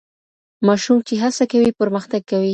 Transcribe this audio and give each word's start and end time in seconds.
ماشوم 0.67 0.97
چي 1.07 1.13
هڅه 1.23 1.43
کوي 1.51 1.69
پرمختګ 1.79 2.21
کوي. 2.31 2.49